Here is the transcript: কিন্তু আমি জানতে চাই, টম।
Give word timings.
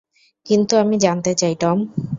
কিন্তু 0.45 0.73
আমি 0.77 0.95
জানতে 0.97 1.31
চাই, 1.35 1.53
টম। 1.55 1.77